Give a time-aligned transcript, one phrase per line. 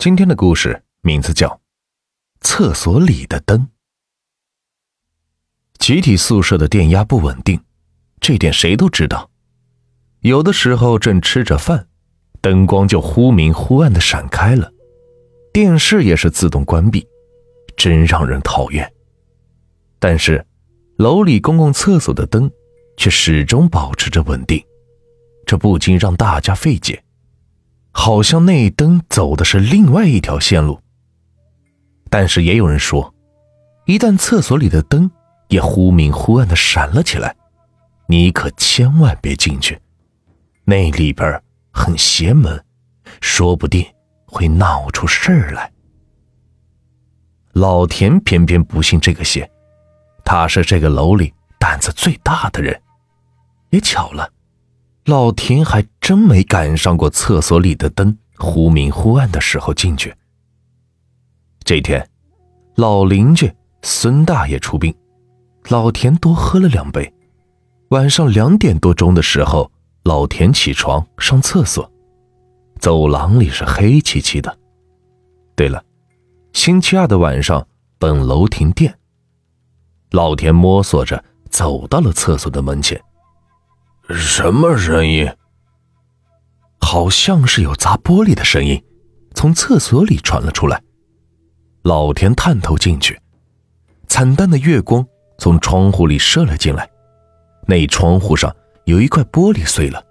[0.00, 1.46] 今天的故事名字叫
[2.40, 3.58] 《厕所里的灯》。
[5.78, 7.60] 集体宿舍的电压不稳定，
[8.18, 9.30] 这点谁都知道。
[10.20, 11.86] 有的时候正吃着饭，
[12.40, 14.72] 灯光就忽明忽暗的闪开了，
[15.52, 17.06] 电视也是自动关闭，
[17.76, 18.90] 真让人讨厌。
[19.98, 20.42] 但是，
[20.96, 22.50] 楼里公共厕所的灯
[22.96, 24.64] 却始终保持着稳定，
[25.44, 27.04] 这不禁让大家费解。
[27.92, 30.80] 好像那灯走的是另外一条线路，
[32.08, 33.14] 但是也有人说，
[33.86, 35.10] 一旦厕所里的灯
[35.48, 37.34] 也忽明忽暗的闪了起来，
[38.06, 39.78] 你可千万别进去，
[40.64, 41.42] 那里边
[41.72, 42.62] 很邪门，
[43.20, 43.84] 说不定
[44.26, 45.70] 会闹出事儿来。
[47.52, 49.50] 老田偏偏不信这个邪，
[50.24, 52.80] 他是这个楼里胆子最大的人，
[53.70, 54.32] 也巧了。
[55.06, 60.12] 老田还真没赶上过厕所里的灯忽明忽暗的时候进去。
[61.62, 62.04] 这天，
[62.74, 63.48] 老邻居
[63.82, 64.92] 孙大爷出殡，
[65.68, 67.14] 老田多喝了两杯。
[67.90, 69.70] 晚上两点多钟的时候，
[70.02, 71.88] 老田起床上厕所，
[72.80, 74.58] 走廊里是黑漆漆的。
[75.54, 75.80] 对了，
[76.52, 77.64] 星期二的晚上，
[78.00, 78.92] 本楼停电。
[80.10, 83.00] 老田摸索着走到了厕所的门前。
[84.08, 85.32] 什么声音？
[86.80, 88.82] 好像是有砸玻璃的声音，
[89.34, 90.82] 从厕所里传了出来。
[91.82, 93.18] 老田探头进去，
[94.08, 95.06] 惨淡的月光
[95.38, 96.88] 从窗户里射了进来，
[97.66, 100.04] 那窗户上有一块玻璃碎了，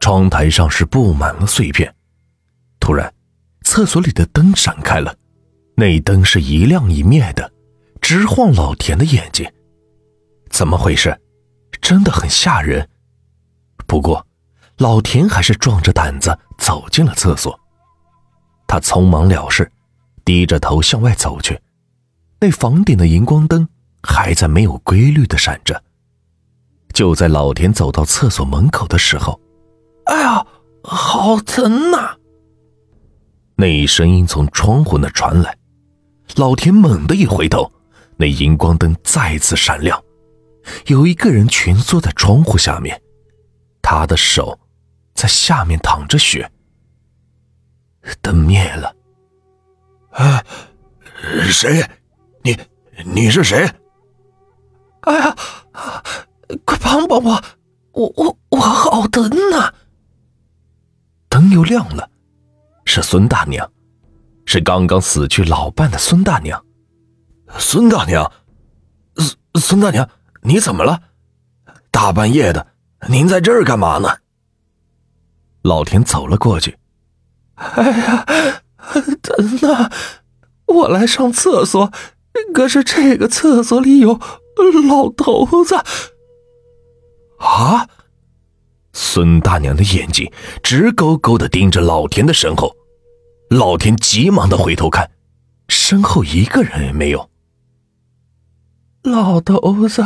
[0.00, 1.94] 窗台上是布满了碎片。
[2.80, 3.12] 突然，
[3.62, 5.16] 厕所里的灯闪开了，
[5.76, 7.50] 那灯是一亮一灭的，
[8.00, 9.50] 直晃老田的眼睛。
[10.50, 11.18] 怎么回事？
[11.80, 12.86] 真的很吓人。
[13.86, 14.26] 不过，
[14.78, 17.58] 老田还是壮着胆子走进了厕所。
[18.66, 19.70] 他匆忙了事，
[20.24, 21.60] 低着头向外走去。
[22.40, 23.68] 那房顶的荧光灯
[24.02, 25.82] 还在没有规律的闪着。
[26.92, 29.40] 就在老田走到厕所门口的时候，
[30.04, 30.46] 哎呀，
[30.82, 32.16] 好疼呐！
[33.56, 35.56] 那一声音从窗户那传来。
[36.36, 37.70] 老田猛地一回头，
[38.16, 40.02] 那荧光灯再次闪亮，
[40.86, 43.00] 有一个人蜷缩在窗户下面。
[43.82, 44.58] 他的手
[45.14, 46.50] 在下面淌着血，
[48.20, 48.94] 灯灭了。
[50.10, 50.44] 啊，
[51.50, 51.82] 谁？
[52.42, 52.58] 你
[53.04, 53.68] 你是谁？
[55.00, 55.36] 哎呀，
[56.64, 57.44] 快帮帮我！
[57.92, 59.72] 我我我好疼呐！
[61.28, 62.10] 灯又亮了，
[62.84, 63.70] 是孙大娘，
[64.46, 66.64] 是刚刚死去老伴的孙大娘。
[67.58, 68.30] 孙大娘，
[69.16, 70.08] 孙孙大娘，
[70.42, 71.00] 你怎么了？
[71.90, 72.66] 大半夜的。
[73.08, 74.08] 您在这儿干嘛呢？
[75.64, 76.78] 老田走了过去。
[77.54, 78.24] 哎呀，
[79.22, 79.90] 疼呐！
[80.66, 81.90] 我来上厕所，
[82.52, 84.20] 可是这个厕所里有
[84.88, 85.74] 老头子。
[87.38, 87.88] 啊！
[88.92, 90.30] 孙大娘的眼睛
[90.62, 92.76] 直勾勾的盯着老田的身后。
[93.50, 95.10] 老田急忙的回头看，
[95.68, 97.30] 身后一个人也没有。
[99.02, 100.04] 老头子，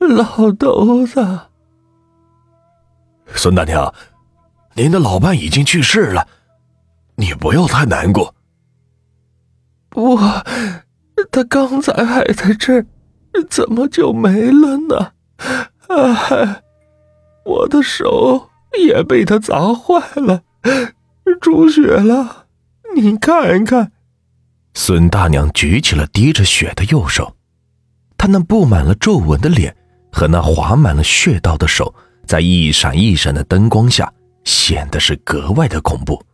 [0.00, 1.40] 老头子。
[3.34, 3.92] 孙大娘，
[4.78, 6.28] 您的老伴已经去世了，
[7.16, 8.32] 你不要太难过。
[9.88, 10.16] 不，
[11.32, 12.86] 他刚才还在这儿，
[13.50, 15.12] 怎么就没了呢？
[15.88, 16.62] 哎，
[17.44, 20.44] 我的手也被他砸坏了，
[21.40, 22.46] 出血了。
[22.94, 23.90] 你看看。
[24.74, 27.34] 孙大娘举起了滴着血的右手，
[28.16, 29.76] 她那布满了皱纹的脸
[30.12, 31.92] 和那划满了血道的手。
[32.26, 34.12] 在一闪一闪的灯光下，
[34.48, 36.24] 显得是格外的恐怖。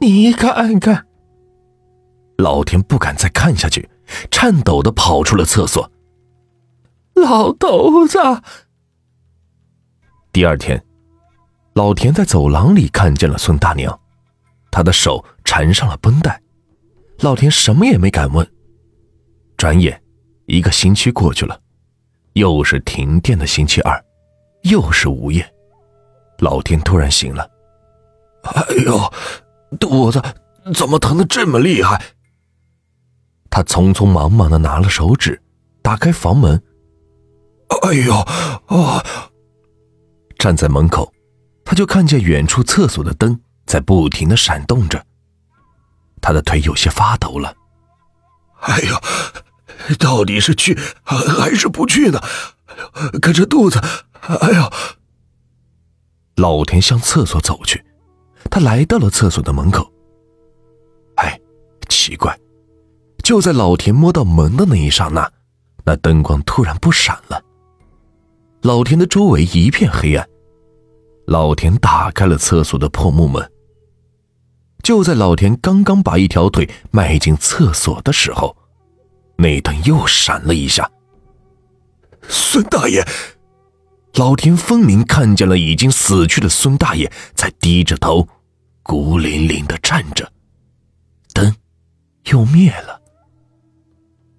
[0.00, 1.06] 你看看，
[2.38, 3.88] 老田不敢再看下去，
[4.28, 5.88] 颤抖的跑出了厕所。
[7.14, 8.18] 老头子。
[10.32, 10.84] 第二天，
[11.74, 13.96] 老田在走廊里看见了孙大娘，
[14.72, 16.42] 她的手缠上了绷带。
[17.20, 18.44] 老田什么也没敢问。
[19.56, 20.02] 转眼，
[20.46, 21.60] 一个星期过去了，
[22.32, 24.04] 又是停电的星期二。
[24.62, 25.48] 又是午夜，
[26.38, 27.48] 老天突然醒了。
[28.42, 29.12] 哎呦，
[29.78, 30.22] 肚子
[30.74, 32.00] 怎么疼的这么厉害？
[33.50, 35.40] 他匆匆忙忙的拿了手纸，
[35.82, 36.62] 打开房门。
[37.82, 39.02] 哎呦，啊！
[40.38, 41.12] 站在门口，
[41.64, 45.04] 他就看见远处厕所的灯在不停的闪动着。
[46.20, 47.52] 他的腿有些发抖了。
[48.60, 52.20] 哎呦，到底是去还是不去呢？
[53.20, 53.80] 可这肚子……
[54.20, 54.72] 哎呦！
[56.38, 57.84] 老田向厕所走去，
[58.48, 59.92] 他来到了厕所的门口。
[61.16, 61.38] 哎，
[61.88, 62.38] 奇怪，
[63.24, 65.28] 就在老田摸到门的那一刹那，
[65.84, 67.42] 那灯光突然不闪了。
[68.62, 70.28] 老田的周围一片黑暗。
[71.26, 73.50] 老田打开了厕所的破木门。
[74.82, 78.56] 就在老田刚刚把一条腿迈进厕所的时候，
[79.36, 80.88] 那灯又闪了一下。
[82.28, 83.04] 孙大爷，
[84.18, 88.28] 老田分明看见了已经死去的孙大爷在低着头，
[88.82, 90.28] 孤零零的站着。
[91.32, 91.54] 灯
[92.24, 93.00] 又灭了。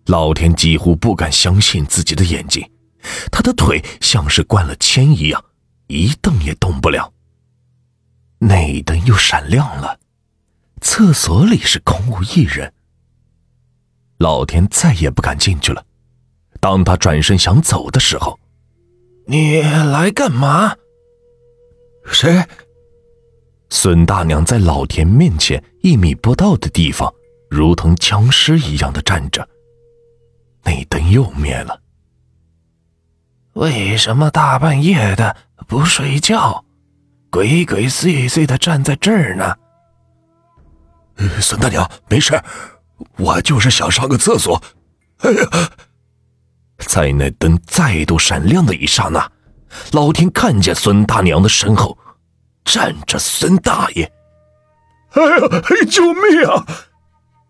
[0.08, 2.70] 老田几乎不敢相信自己的眼睛，
[3.32, 5.42] 他的腿像是灌了铅一样。
[5.88, 7.14] 一动也动不了。
[8.38, 9.98] 那灯又闪亮了，
[10.82, 12.74] 厕所里是空无一人。
[14.18, 15.86] 老田再也不敢进去了。
[16.60, 18.39] 当他转身想走的时候，
[19.30, 20.76] 你来干嘛？
[22.04, 22.44] 谁？
[23.70, 27.14] 孙大娘在老田面前一米不到的地方，
[27.48, 29.48] 如同僵尸一样的站着。
[30.64, 31.80] 那灯又灭了。
[33.54, 35.36] 为什么大半夜的？
[35.68, 36.66] 不睡觉，
[37.30, 39.56] 鬼鬼祟祟的站在这儿呢。
[41.40, 42.42] 孙大娘，没事，
[43.18, 44.60] 我就是想上个厕所。
[45.20, 45.70] 哎呀，
[46.90, 49.32] 在那灯再度闪亮的一刹那，
[49.92, 51.96] 老田看见孙大娘的身后
[52.66, 54.12] 站着孙大爷。
[55.12, 56.66] 哎呀，救命啊！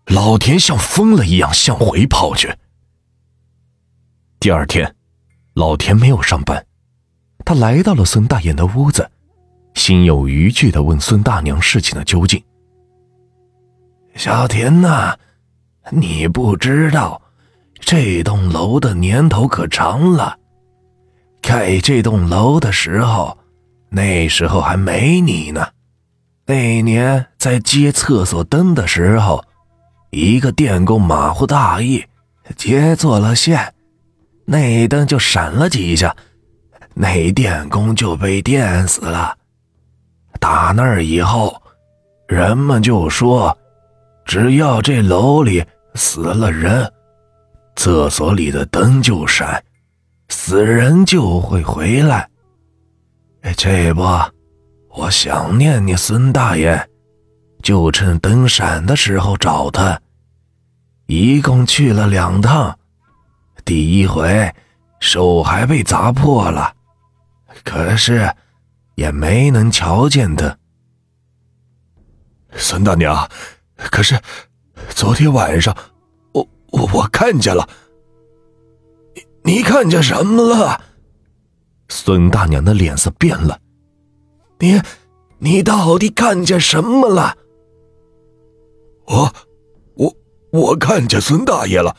[0.08, 2.54] 老田像疯了一样向回跑去。
[4.38, 4.94] 第二天，
[5.54, 6.66] 老田没有上班。
[7.42, 9.10] 他来到了孙大爷的屋子，
[9.72, 12.42] 心有余悸的问孙大娘事情的究竟。
[14.14, 15.16] 小田呐，
[15.90, 17.22] 你不知道，
[17.80, 20.36] 这栋楼的年头可长了。
[21.40, 23.36] 盖这栋楼的时候，
[23.88, 25.66] 那时候还没你呢。
[26.46, 29.42] 那年在接厕所灯的时候，
[30.10, 32.04] 一个电工马虎大意，
[32.56, 33.72] 接错了线，
[34.44, 36.14] 那灯就闪了几下。
[36.94, 39.36] 那电工就被电死了。
[40.38, 41.60] 打那儿以后，
[42.28, 43.56] 人们就说，
[44.24, 46.92] 只要这楼里死了人，
[47.82, 49.64] 厕所里的灯就闪，
[50.28, 52.28] 死人就会回来。
[53.56, 54.02] 这不，
[54.90, 56.86] 我想念你孙大爷，
[57.62, 59.98] 就趁灯闪的时候找他。
[61.06, 62.78] 一共去了两趟，
[63.64, 64.54] 第一回
[65.00, 66.74] 手还被砸破了。
[67.64, 68.30] 可是，
[68.94, 70.54] 也没能瞧见他。
[72.52, 73.26] 孙大娘，
[73.74, 74.20] 可是，
[74.90, 75.74] 昨天晚上，
[76.72, 77.68] 我我看见了。
[79.14, 80.80] 你你看见什么了？
[81.88, 83.58] 孙大娘的脸色变了。
[84.58, 84.80] 你，
[85.38, 87.36] 你到底看见什么了？
[89.06, 89.32] 我，
[89.94, 90.16] 我
[90.52, 91.96] 我看见孙大爷了。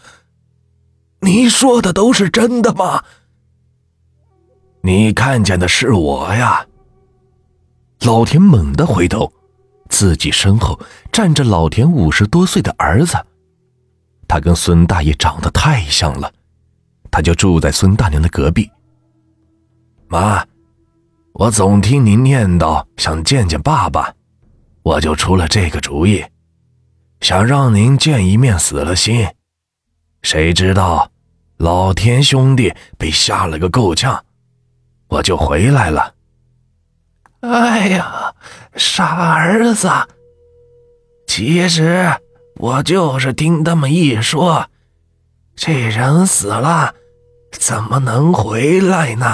[1.19, 3.03] 你说的都是真的吗？
[4.81, 6.65] 你看见的是我呀！
[8.03, 9.31] 老田猛地回头，
[9.89, 10.79] 自己身后
[11.11, 13.15] 站着老田五十多岁的儿子，
[14.31, 16.31] 他跟孙大爷长得太像了，
[17.11, 18.71] 他就住在孙大娘的隔壁。
[20.07, 20.41] 妈，
[21.33, 24.15] 我总听您念叨想见见爸爸，
[24.83, 26.23] 我就出了这个主意，
[27.19, 29.27] 想让您见一面死了心。
[30.21, 31.11] 谁知道，
[31.57, 34.23] 老田兄弟被吓了个够呛。
[35.09, 36.15] 我就回来了。
[37.41, 38.33] 哎呀，
[38.77, 39.89] 傻儿子！
[41.27, 42.09] 其实
[42.61, 44.67] 我就是听他们一说，
[45.55, 46.93] 这人死了，
[47.51, 49.25] 怎么能回来呢？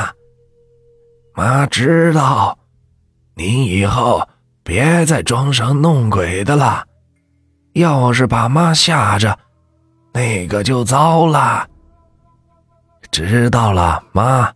[1.35, 2.57] 妈知道，
[3.35, 4.25] 您以后
[4.63, 6.85] 别再装神弄鬼的了。
[7.73, 9.37] 要是把妈吓着，
[10.13, 11.67] 那个就糟了。
[13.11, 14.49] 知道了，妈。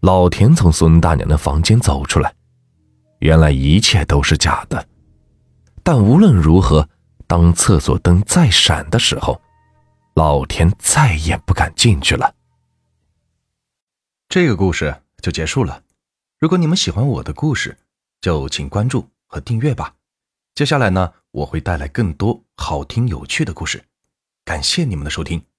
[0.00, 2.34] 老田从孙大娘的房间走出来，
[3.20, 4.84] 原来一切都是假的。
[5.82, 6.88] 但无论如何，
[7.26, 9.40] 当厕所灯再闪的时候，
[10.14, 12.34] 老田再也不敢进去了。
[14.28, 15.82] 这个故事就结束了。
[16.38, 17.76] 如果你们喜欢我的故事，
[18.20, 19.94] 就请关注和订阅吧。
[20.54, 23.82] 接下来呢，我会带来更多好听有趣的故事。
[24.44, 25.49] 感谢你们的收听。